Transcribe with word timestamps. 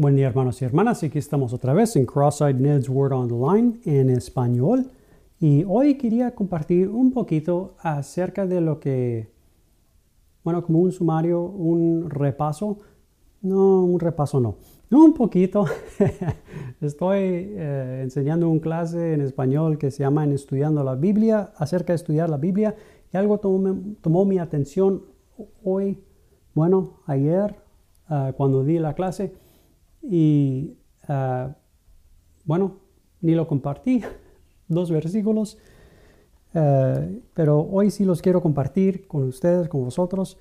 Buen 0.00 0.14
día 0.14 0.28
hermanos 0.28 0.62
y 0.62 0.64
hermanas, 0.64 1.02
aquí 1.02 1.18
estamos 1.18 1.52
otra 1.52 1.72
vez 1.72 1.96
en 1.96 2.06
Cross-Eyed 2.06 2.54
Ned's 2.54 2.88
Word 2.88 3.12
on 3.12 3.26
the 3.26 3.34
Line 3.34 3.80
en 3.84 4.10
español. 4.10 4.92
Y 5.40 5.64
hoy 5.66 5.98
quería 5.98 6.36
compartir 6.36 6.88
un 6.88 7.10
poquito 7.10 7.74
acerca 7.80 8.46
de 8.46 8.60
lo 8.60 8.78
que, 8.78 9.28
bueno, 10.44 10.62
como 10.62 10.78
un 10.78 10.92
sumario, 10.92 11.42
un 11.42 12.08
repaso, 12.10 12.78
no, 13.42 13.82
un 13.82 13.98
repaso 13.98 14.38
no, 14.38 14.58
no 14.88 15.04
un 15.04 15.14
poquito, 15.14 15.64
estoy 16.80 17.18
eh, 17.18 18.02
enseñando 18.04 18.48
una 18.48 18.60
clase 18.60 19.14
en 19.14 19.20
español 19.20 19.78
que 19.78 19.90
se 19.90 20.04
llama 20.04 20.22
en 20.22 20.30
Estudiando 20.30 20.84
la 20.84 20.94
Biblia, 20.94 21.50
acerca 21.56 21.92
de 21.92 21.96
estudiar 21.96 22.30
la 22.30 22.36
Biblia. 22.36 22.76
Y 23.12 23.16
algo 23.16 23.38
tomó, 23.38 23.76
tomó 24.00 24.24
mi 24.24 24.38
atención 24.38 25.02
hoy, 25.64 25.98
bueno, 26.54 27.00
ayer, 27.06 27.56
uh, 28.08 28.32
cuando 28.36 28.62
di 28.62 28.78
la 28.78 28.94
clase 28.94 29.47
y 30.08 30.78
uh, 31.08 31.52
bueno, 32.44 32.78
ni 33.20 33.34
lo 33.34 33.46
compartí, 33.46 34.02
dos 34.68 34.90
versículos, 34.90 35.58
uh, 36.54 37.20
pero 37.34 37.60
hoy 37.60 37.90
sí 37.90 38.04
los 38.04 38.22
quiero 38.22 38.40
compartir 38.40 39.06
con 39.06 39.24
ustedes, 39.24 39.68
con 39.68 39.84
vosotros. 39.84 40.38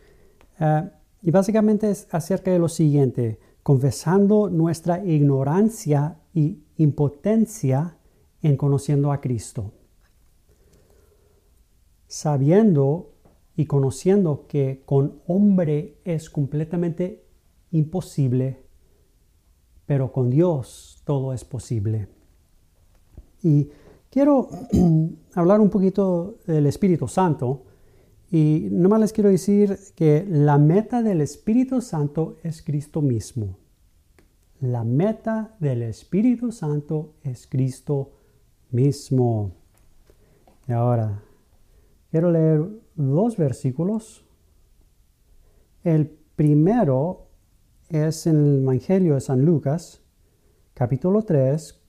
y 1.21 1.31
básicamente 1.31 1.91
es 1.91 2.07
acerca 2.11 2.51
de 2.51 2.59
lo 2.59 2.69
siguiente, 2.69 3.39
confesando 3.61 4.49
nuestra 4.49 5.03
ignorancia 5.05 6.17
y 6.33 6.63
impotencia 6.77 7.97
en 8.41 8.55
conociendo 8.55 9.11
a 9.11 9.19
Cristo. 9.19 9.73
Sabiendo 12.07 13.11
y 13.57 13.65
conociendo 13.65 14.45
que 14.47 14.83
con 14.85 15.21
hombre 15.27 15.97
es 16.05 16.29
completamente 16.29 17.25
imposible 17.71 18.66
pero 19.87 20.11
con 20.11 20.29
Dios 20.29 21.01
todo 21.05 21.33
es 21.33 21.43
posible. 21.43 22.07
Y 23.41 23.69
quiero 24.11 24.49
hablar 25.33 25.61
un 25.61 25.71
poquito 25.71 26.37
del 26.45 26.67
Espíritu 26.67 27.07
Santo 27.07 27.63
y 28.29 28.67
nomás 28.71 28.99
les 28.99 29.13
quiero 29.13 29.29
decir 29.29 29.79
que 29.95 30.25
la 30.29 30.57
meta 30.57 31.01
del 31.01 31.21
Espíritu 31.21 31.81
Santo 31.81 32.37
es 32.43 32.61
Cristo 32.61 33.01
mismo. 33.01 33.57
La 34.59 34.83
meta 34.83 35.55
del 35.59 35.83
Espíritu 35.83 36.51
Santo 36.51 37.13
es 37.23 37.47
Cristo 37.47 38.11
mismo. 38.71 39.53
Y 40.67 40.73
ahora, 40.73 41.23
quiero 42.11 42.31
leer 42.31 42.67
dos 42.95 43.37
versículos. 43.37 44.25
El 45.83 46.07
primero 46.35 47.26
es 47.89 48.27
el 48.27 48.63
Evangelio 48.63 49.13
de 49.13 49.21
San 49.21 49.45
Lucas, 49.45 50.01
capítulo 50.73 51.21
3, 51.21 51.79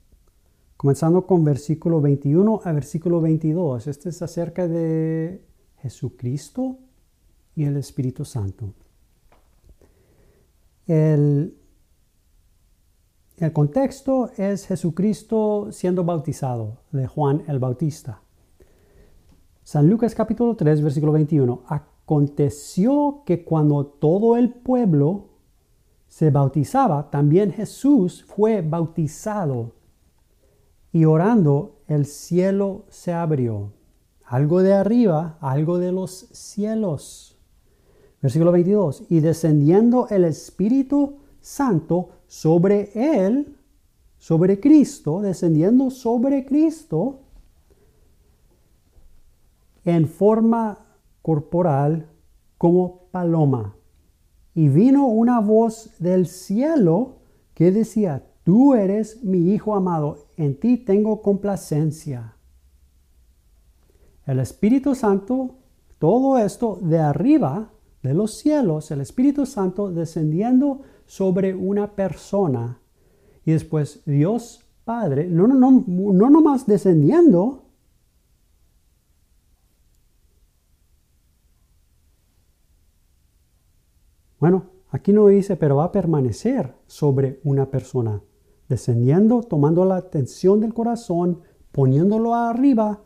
comenzando 0.76 1.26
con 1.26 1.44
versículo 1.44 2.00
21 2.00 2.60
a 2.64 2.72
versículo 2.72 3.20
22. 3.20 3.86
Este 3.88 4.10
es 4.10 4.22
acerca 4.22 4.68
de 4.68 5.44
Jesucristo 5.78 6.78
y 7.56 7.64
el 7.64 7.76
Espíritu 7.76 8.24
Santo. 8.24 8.74
El, 10.86 11.56
el 13.38 13.52
contexto 13.52 14.30
es 14.36 14.66
Jesucristo 14.66 15.68
siendo 15.72 16.04
bautizado 16.04 16.78
de 16.92 17.08
Juan 17.08 17.42
el 17.48 17.58
Bautista. 17.58 18.22
San 19.64 19.90
Lucas 19.90 20.14
capítulo 20.14 20.54
3, 20.54 20.80
versículo 20.80 21.12
21. 21.12 21.64
Aconteció 21.66 23.22
que 23.26 23.44
cuando 23.44 23.84
todo 23.84 24.36
el 24.36 24.50
pueblo 24.50 25.27
se 26.08 26.30
bautizaba, 26.30 27.10
también 27.10 27.52
Jesús 27.52 28.24
fue 28.26 28.62
bautizado. 28.62 29.72
Y 30.92 31.04
orando, 31.04 31.76
el 31.86 32.06
cielo 32.06 32.84
se 32.88 33.12
abrió. 33.12 33.72
Algo 34.24 34.62
de 34.62 34.74
arriba, 34.74 35.38
algo 35.40 35.78
de 35.78 35.92
los 35.92 36.12
cielos. 36.32 37.38
Versículo 38.20 38.52
22. 38.52 39.04
Y 39.10 39.20
descendiendo 39.20 40.08
el 40.08 40.24
Espíritu 40.24 41.18
Santo 41.40 42.10
sobre 42.26 42.90
él, 42.94 43.56
sobre 44.18 44.58
Cristo, 44.60 45.20
descendiendo 45.20 45.90
sobre 45.90 46.44
Cristo, 46.44 47.20
en 49.84 50.06
forma 50.08 50.78
corporal 51.22 52.08
como 52.58 53.08
paloma. 53.10 53.77
Y 54.58 54.68
vino 54.68 55.06
una 55.06 55.38
voz 55.38 55.92
del 56.00 56.26
cielo 56.26 57.18
que 57.54 57.70
decía, 57.70 58.26
tú 58.42 58.74
eres 58.74 59.22
mi 59.22 59.52
Hijo 59.52 59.76
amado, 59.76 60.26
en 60.36 60.58
ti 60.58 60.78
tengo 60.78 61.22
complacencia. 61.22 62.34
El 64.26 64.40
Espíritu 64.40 64.96
Santo, 64.96 65.58
todo 66.00 66.38
esto 66.38 66.80
de 66.82 66.98
arriba, 66.98 67.70
de 68.02 68.14
los 68.14 68.36
cielos, 68.36 68.90
el 68.90 69.00
Espíritu 69.00 69.46
Santo 69.46 69.92
descendiendo 69.92 70.80
sobre 71.06 71.54
una 71.54 71.94
persona. 71.94 72.80
Y 73.44 73.52
después 73.52 74.02
Dios 74.06 74.66
Padre, 74.84 75.28
no, 75.28 75.46
no, 75.46 75.54
no, 75.54 75.84
no 75.86 76.30
nomás 76.30 76.66
descendiendo, 76.66 77.67
Bueno, 84.38 84.66
aquí 84.90 85.12
no 85.12 85.26
dice, 85.26 85.56
pero 85.56 85.76
va 85.76 85.84
a 85.84 85.92
permanecer 85.92 86.74
sobre 86.86 87.40
una 87.44 87.70
persona, 87.70 88.22
descendiendo, 88.68 89.42
tomando 89.42 89.84
la 89.84 89.96
atención 89.96 90.60
del 90.60 90.74
corazón, 90.74 91.42
poniéndolo 91.72 92.34
arriba 92.34 93.02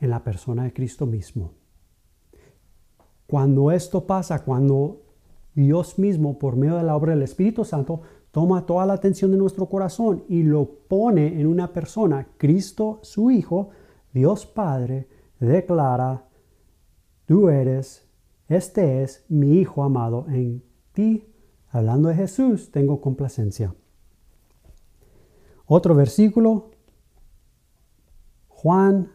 en 0.00 0.10
la 0.10 0.22
persona 0.24 0.64
de 0.64 0.72
Cristo 0.72 1.06
mismo. 1.06 1.52
Cuando 3.26 3.70
esto 3.70 4.06
pasa, 4.06 4.44
cuando 4.44 5.02
Dios 5.54 5.98
mismo, 5.98 6.38
por 6.38 6.56
medio 6.56 6.76
de 6.76 6.82
la 6.82 6.96
obra 6.96 7.12
del 7.12 7.22
Espíritu 7.22 7.64
Santo, 7.64 8.00
toma 8.30 8.64
toda 8.64 8.86
la 8.86 8.94
atención 8.94 9.30
de 9.30 9.36
nuestro 9.36 9.66
corazón 9.66 10.24
y 10.28 10.42
lo 10.42 10.66
pone 10.88 11.40
en 11.40 11.46
una 11.46 11.72
persona, 11.72 12.28
Cristo 12.36 13.00
su 13.02 13.30
Hijo, 13.30 13.70
Dios 14.12 14.46
Padre, 14.46 15.08
declara, 15.40 16.24
tú 17.26 17.48
eres 17.48 18.07
este 18.48 19.02
es 19.02 19.24
mi 19.28 19.58
Hijo 19.58 19.84
amado, 19.84 20.26
en 20.28 20.62
ti, 20.92 21.28
hablando 21.70 22.08
de 22.08 22.14
Jesús, 22.14 22.70
tengo 22.70 23.00
complacencia. 23.00 23.74
Otro 25.66 25.94
versículo, 25.94 26.70
Juan 28.48 29.12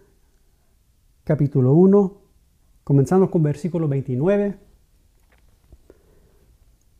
capítulo 1.23 1.73
1, 1.73 2.17
comenzando 2.83 3.31
con 3.31 3.41
versículo 3.41 3.87
29. 3.87 4.59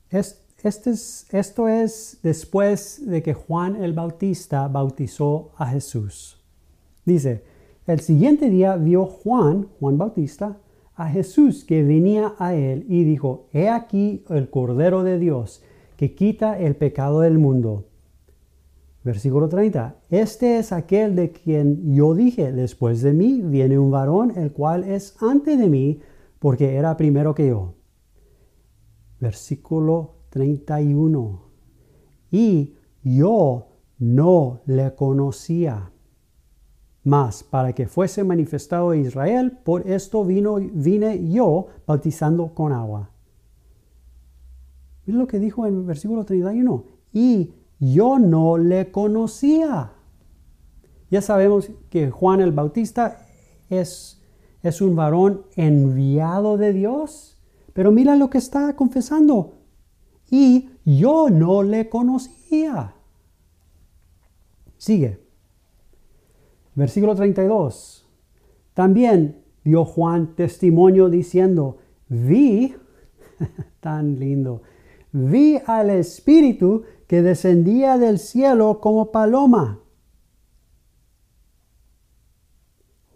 este 0.10 0.90
es, 0.90 1.28
esto 1.32 1.68
es 1.68 2.20
después 2.24 3.06
de 3.06 3.22
que 3.22 3.34
Juan 3.34 3.76
el 3.84 3.94
Bautista 3.94 4.68
bautizó 4.68 5.52
a 5.58 5.68
Jesús. 5.68 6.42
Dice, 7.06 7.44
el 7.86 8.00
siguiente 8.00 8.50
día 8.50 8.76
vio 8.76 9.06
Juan, 9.06 9.68
Juan 9.80 9.98
Bautista, 9.98 10.58
a 10.96 11.10
Jesús 11.10 11.66
que 11.66 11.84
venía 11.84 12.36
a 12.38 12.54
él 12.54 12.86
y 12.88 13.04
dijo, 13.04 13.48
He 13.54 13.70
aquí 13.70 14.24
el 14.30 14.50
Cordero 14.50 15.04
de 15.04 15.20
Dios 15.20 15.64
que 15.98 16.16
quita 16.16 16.60
el 16.60 16.76
pecado 16.76 17.22
del 17.22 17.38
mundo. 17.38 17.88
Versículo 19.04 19.50
30. 19.50 19.98
Este 20.10 20.60
es 20.60 20.72
aquel 20.72 21.16
de 21.16 21.32
quien 21.32 21.94
yo 21.94 22.14
dije, 22.14 22.52
después 22.54 23.02
de 23.02 23.14
mí 23.14 23.42
viene 23.44 23.78
un 23.78 23.92
varón, 23.92 24.34
el 24.38 24.52
cual 24.52 24.86
es 24.86 25.16
antes 25.22 25.60
de 25.60 25.68
mí, 25.68 26.00
porque 26.40 26.76
era 26.76 26.96
primero 26.96 27.36
que 27.36 27.48
yo. 27.48 27.76
Versículo 29.20 30.16
31. 30.30 31.42
Y 32.32 32.76
yo 33.04 33.68
no 34.00 34.62
le 34.66 34.96
conocía 34.96 35.93
mas 37.04 37.44
para 37.44 37.74
que 37.74 37.88
fuese 37.88 38.24
manifestado 38.24 38.92
a 38.92 38.98
Israel, 38.98 39.52
por 39.64 39.88
esto 39.90 40.24
vine 40.24 41.30
yo 41.30 41.68
bautizando 41.86 42.54
con 42.54 42.72
agua. 42.72 43.10
Mira 45.06 45.20
lo 45.20 45.28
que 45.28 45.40
dijo 45.40 45.66
en 45.68 45.76
el 45.76 45.84
versículo 45.84 46.24
31. 46.24 46.86
Y 47.12 47.54
yo 47.80 48.20
no 48.20 48.58
le 48.58 48.92
conocía. 48.92 49.92
Ya 51.12 51.22
sabemos 51.22 51.70
que 51.90 52.10
Juan 52.10 52.42
el 52.42 52.52
Bautista 52.52 53.28
es, 53.70 54.22
es 54.62 54.82
un 54.82 54.96
varón 54.96 55.44
enviado 55.56 56.58
de 56.58 56.74
Dios. 56.74 57.38
Pero 57.74 57.92
mira 57.92 58.16
lo 58.16 58.30
que 58.30 58.38
está 58.38 58.76
confesando. 58.76 59.56
Y 60.30 60.70
yo 60.86 61.30
no 61.30 61.64
le 61.64 61.90
conocía. 61.90 62.96
Sigue. 64.78 65.23
Versículo 66.76 67.16
32. 67.16 68.08
También 68.74 69.44
dio 69.64 69.86
Juan 69.86 70.36
testimonio 70.36 71.10
diciendo, 71.10 71.78
vi, 72.10 72.76
tan 73.80 74.20
lindo, 74.20 74.62
vi 75.12 75.60
al 75.66 75.90
Espíritu 75.92 76.84
que 77.08 77.22
descendía 77.22 77.98
del 77.98 78.18
cielo 78.18 78.80
como 78.80 79.12
paloma. 79.12 79.80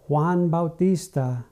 Juan 0.07 0.49
Bautista, 0.49 1.47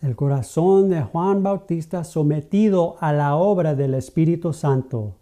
el 0.00 0.16
corazón 0.16 0.88
de 0.88 1.02
Juan 1.02 1.42
Bautista 1.42 2.02
sometido 2.02 2.96
a 3.00 3.12
la 3.12 3.36
obra 3.36 3.74
del 3.74 3.94
Espíritu 3.94 4.52
Santo. 4.52 5.16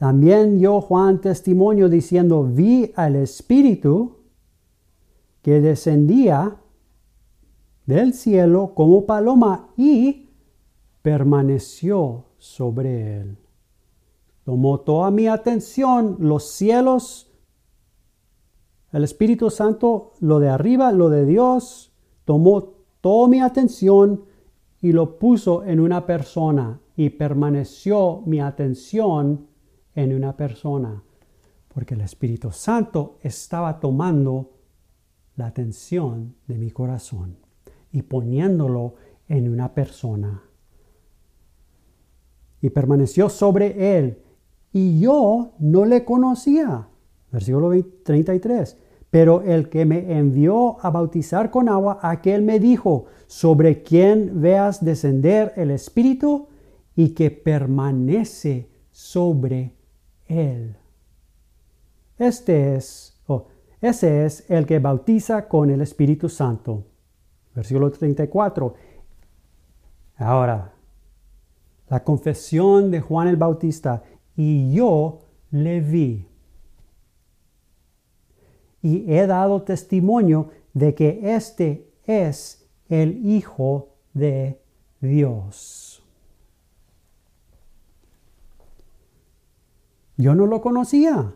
También 0.00 0.56
dio 0.56 0.80
Juan 0.80 1.20
testimonio 1.20 1.90
diciendo, 1.90 2.42
vi 2.42 2.90
al 2.96 3.16
Espíritu 3.16 4.16
que 5.42 5.60
descendía 5.60 6.56
del 7.84 8.14
cielo 8.14 8.72
como 8.74 9.04
paloma 9.04 9.68
y 9.76 10.30
permaneció 11.02 12.24
sobre 12.38 13.20
él. 13.20 13.36
Tomó 14.44 14.80
toda 14.80 15.10
mi 15.10 15.26
atención 15.26 16.16
los 16.18 16.50
cielos, 16.50 17.30
el 18.92 19.04
Espíritu 19.04 19.50
Santo, 19.50 20.14
lo 20.20 20.40
de 20.40 20.48
arriba, 20.48 20.92
lo 20.92 21.10
de 21.10 21.26
Dios, 21.26 21.92
tomó 22.24 22.72
toda 23.02 23.28
mi 23.28 23.42
atención 23.42 24.24
y 24.80 24.92
lo 24.92 25.18
puso 25.18 25.62
en 25.62 25.78
una 25.78 26.06
persona 26.06 26.80
y 26.96 27.10
permaneció 27.10 28.22
mi 28.24 28.40
atención 28.40 29.49
en 29.94 30.14
una 30.14 30.36
persona, 30.36 31.02
porque 31.72 31.94
el 31.94 32.00
Espíritu 32.02 32.50
Santo 32.50 33.18
estaba 33.22 33.80
tomando 33.80 34.52
la 35.36 35.46
atención 35.46 36.34
de 36.46 36.58
mi 36.58 36.70
corazón 36.70 37.36
y 37.92 38.02
poniéndolo 38.02 38.94
en 39.28 39.48
una 39.48 39.72
persona. 39.74 40.42
Y 42.60 42.70
permaneció 42.70 43.28
sobre 43.28 43.98
él, 43.98 44.18
y 44.72 45.00
yo 45.00 45.54
no 45.58 45.84
le 45.84 46.04
conocía. 46.04 46.88
Versículo 47.32 47.72
33. 48.04 48.76
Pero 49.10 49.42
el 49.42 49.68
que 49.68 49.84
me 49.84 50.16
envió 50.16 50.76
a 50.84 50.90
bautizar 50.90 51.50
con 51.50 51.68
agua, 51.68 51.98
aquel 52.02 52.42
me 52.42 52.60
dijo, 52.60 53.06
sobre 53.26 53.82
quien 53.82 54.40
veas 54.40 54.84
descender 54.84 55.52
el 55.56 55.70
Espíritu 55.70 56.48
y 56.94 57.10
que 57.10 57.30
permanece 57.30 58.68
sobre 58.90 59.79
él. 60.30 60.76
Este 62.18 62.76
es, 62.76 63.20
oh, 63.26 63.46
ese 63.80 64.24
es 64.24 64.48
el 64.48 64.66
que 64.66 64.78
bautiza 64.78 65.48
con 65.48 65.70
el 65.70 65.80
Espíritu 65.80 66.28
Santo. 66.28 66.84
Versículo 67.54 67.90
34. 67.90 68.74
Ahora, 70.16 70.72
la 71.88 72.04
confesión 72.04 72.90
de 72.90 73.00
Juan 73.00 73.28
el 73.28 73.36
Bautista, 73.36 74.02
y 74.36 74.72
yo 74.72 75.22
le 75.50 75.80
vi. 75.80 76.26
Y 78.82 79.12
he 79.12 79.26
dado 79.26 79.62
testimonio 79.62 80.50
de 80.72 80.94
que 80.94 81.34
este 81.34 81.90
es 82.06 82.68
el 82.88 83.26
Hijo 83.26 83.88
de 84.14 84.60
Dios. 85.00 85.89
Yo 90.20 90.34
no 90.34 90.46
lo 90.46 90.60
conocía, 90.60 91.34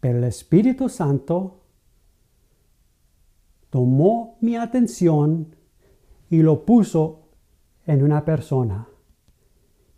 pero 0.00 0.16
el 0.16 0.24
Espíritu 0.24 0.88
Santo 0.88 1.64
tomó 3.68 4.38
mi 4.40 4.56
atención 4.56 5.54
y 6.30 6.40
lo 6.40 6.64
puso 6.64 7.28
en 7.84 8.02
una 8.02 8.24
persona. 8.24 8.88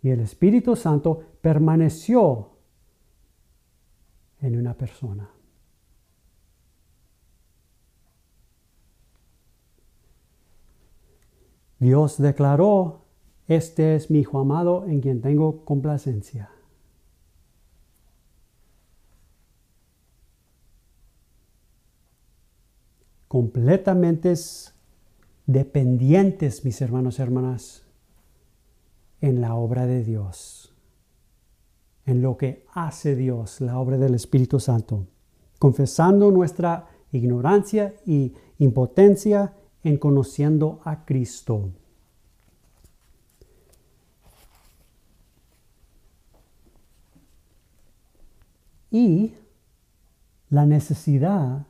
Y 0.02 0.10
el 0.10 0.18
Espíritu 0.18 0.74
Santo 0.74 1.22
permaneció 1.40 2.56
en 4.40 4.58
una 4.58 4.74
persona. 4.74 5.30
Dios 11.78 12.18
declaró, 12.18 13.04
este 13.46 13.94
es 13.94 14.10
mi 14.10 14.18
Hijo 14.18 14.40
amado 14.40 14.86
en 14.88 15.00
quien 15.00 15.20
tengo 15.20 15.64
complacencia. 15.64 16.50
Completamente 23.48 24.34
dependientes, 25.46 26.66
mis 26.66 26.82
hermanos 26.82 27.18
y 27.18 27.22
hermanas, 27.22 27.82
en 29.22 29.40
la 29.40 29.54
obra 29.54 29.86
de 29.86 30.04
Dios, 30.04 30.74
en 32.04 32.20
lo 32.20 32.36
que 32.36 32.66
hace 32.74 33.16
Dios, 33.16 33.62
la 33.62 33.78
obra 33.78 33.96
del 33.96 34.14
Espíritu 34.14 34.60
Santo, 34.60 35.06
confesando 35.58 36.30
nuestra 36.30 36.88
ignorancia 37.10 37.94
y 38.04 38.34
impotencia 38.58 39.54
en 39.82 39.96
conociendo 39.96 40.80
a 40.84 41.06
Cristo. 41.06 41.70
Y 48.90 49.32
la 50.50 50.66
necesidad 50.66 51.67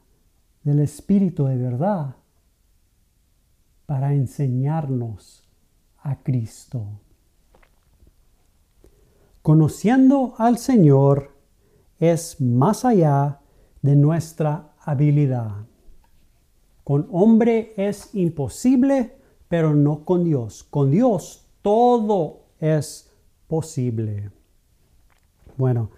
del 0.68 0.80
Espíritu 0.80 1.46
de 1.46 1.56
verdad 1.56 2.16
para 3.86 4.12
enseñarnos 4.12 5.48
a 6.02 6.22
Cristo. 6.22 6.84
Conociendo 9.40 10.34
al 10.36 10.58
Señor 10.58 11.30
es 11.98 12.38
más 12.42 12.84
allá 12.84 13.40
de 13.80 13.96
nuestra 13.96 14.74
habilidad. 14.80 15.64
Con 16.84 17.08
hombre 17.12 17.72
es 17.78 18.14
imposible, 18.14 19.16
pero 19.48 19.74
no 19.74 20.04
con 20.04 20.22
Dios. 20.22 20.64
Con 20.64 20.90
Dios 20.90 21.46
todo 21.62 22.40
es 22.60 23.10
posible. 23.46 24.30
Bueno, 25.56 25.90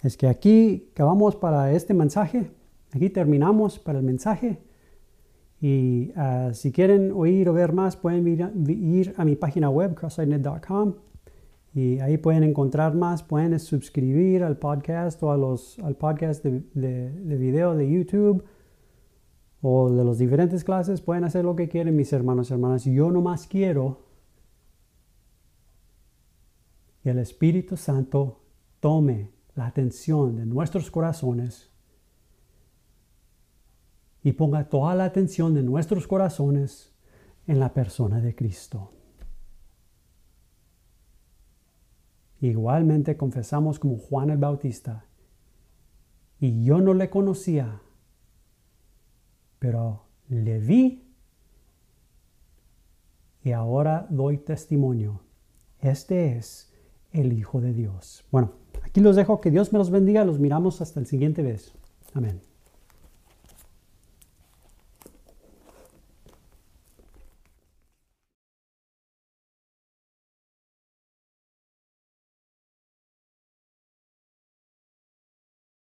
es 0.00 0.16
que 0.16 0.26
aquí 0.26 0.88
acabamos 0.92 1.36
para 1.36 1.70
este 1.72 1.92
mensaje. 1.92 2.50
Aquí 2.92 3.10
terminamos 3.10 3.78
para 3.78 3.98
el 3.98 4.04
mensaje. 4.04 4.58
Y 5.60 6.12
ah, 6.16 6.50
si 6.52 6.72
quieren 6.72 7.12
oír 7.12 7.48
o 7.48 7.52
ver 7.52 7.72
más, 7.72 7.96
pueden 7.96 8.26
ir 8.26 9.14
a, 9.16 9.24
mi 9.24 9.36
página 9.36 9.68
web, 9.68 9.94
crosssidenet.com. 9.94 10.94
Y 11.74 12.00
ahí 12.00 12.18
pueden 12.18 12.42
encontrar 12.42 12.94
más, 12.96 13.22
pueden 13.22 13.58
suscribir 13.60 14.42
al 14.42 14.56
podcast 14.56 15.22
o 15.22 15.30
a 15.30 15.36
los, 15.36 15.78
al 15.80 15.96
podcast 15.96 16.42
de, 16.42 16.62
de, 16.74 17.36
video 17.36 17.76
de 17.76 17.88
YouTube 17.88 18.42
o 19.62 19.90
de 19.90 20.04
las 20.04 20.18
diferentes 20.18 20.64
clases. 20.64 21.00
Pueden 21.00 21.24
hacer 21.24 21.44
lo 21.44 21.54
que 21.54 21.68
quieren, 21.68 21.94
mis 21.94 22.12
hermanos 22.12 22.50
y 22.50 22.54
hermanas. 22.54 22.84
Yo 22.86 23.12
nomás 23.12 23.46
quiero 23.46 24.00
que 27.02 27.10
el 27.10 27.18
Espíritu 27.18 27.76
Santo 27.76 28.40
tome 28.80 29.30
la 29.54 29.66
atención 29.66 30.36
de 30.36 30.46
nuestros 30.46 30.90
corazones 30.90 31.69
y 34.22 34.32
ponga 34.32 34.68
toda 34.68 34.94
la 34.94 35.04
atención 35.04 35.54
de 35.54 35.62
nuestros 35.62 36.06
corazones 36.06 36.92
en 37.46 37.58
la 37.58 37.72
persona 37.72 38.20
de 38.20 38.34
Cristo. 38.34 38.92
Igualmente 42.40 43.16
confesamos 43.16 43.78
como 43.78 43.98
Juan 43.98 44.30
el 44.30 44.38
Bautista, 44.38 45.04
y 46.38 46.64
yo 46.64 46.80
no 46.80 46.94
le 46.94 47.10
conocía, 47.10 47.82
pero 49.58 50.06
le 50.28 50.58
vi 50.58 51.06
y 53.42 53.52
ahora 53.52 54.06
doy 54.10 54.38
testimonio. 54.38 55.20
Este 55.80 56.36
es 56.36 56.72
el 57.12 57.32
Hijo 57.32 57.60
de 57.60 57.74
Dios. 57.74 58.24
Bueno, 58.30 58.52
aquí 58.82 59.00
los 59.00 59.16
dejo, 59.16 59.40
que 59.40 59.50
Dios 59.50 59.72
me 59.72 59.78
los 59.78 59.90
bendiga, 59.90 60.24
los 60.24 60.38
miramos 60.38 60.80
hasta 60.80 60.98
el 61.00 61.06
siguiente 61.06 61.42
vez. 61.42 61.74
Amén. 62.14 62.49